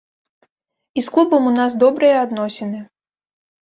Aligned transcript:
І 1.01 1.05
з 1.09 1.13
клубам 1.17 1.43
у 1.51 1.53
нас 1.61 1.79
добрыя 1.87 2.15
адносіны. 2.27 2.85